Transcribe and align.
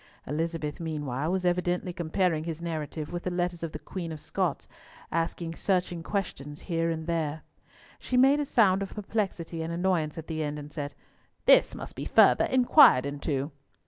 Elizabeth 0.25 0.79
meanwhile 0.79 1.31
was 1.31 1.45
evidently 1.45 1.93
comparing 1.93 2.43
his 2.43 2.59
narrative 2.59 3.13
with 3.13 3.21
the 3.21 3.29
letters 3.29 3.61
of 3.61 3.71
the 3.71 3.77
Queen 3.77 4.11
of 4.11 4.19
Scots, 4.19 4.67
asking 5.11 5.53
searching 5.53 6.01
questions 6.01 6.61
here 6.61 6.89
and 6.89 7.05
there. 7.05 7.43
She 7.99 8.17
made 8.17 8.39
a 8.39 8.45
sound 8.47 8.81
of 8.81 8.95
perplexity 8.95 9.61
and 9.61 9.71
annoyance 9.71 10.17
at 10.17 10.25
the 10.25 10.41
end, 10.41 10.57
and 10.57 10.73
said, 10.73 10.95
"This 11.45 11.75
must 11.75 11.95
be 11.95 12.05
further 12.05 12.45
inquired 12.45 13.05
into." 13.05 13.51